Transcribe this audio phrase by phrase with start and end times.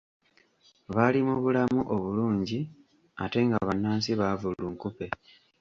[0.95, 2.59] Baali mu bulamu obulungi
[3.23, 5.05] ate nga bannansi baavu lunkupe.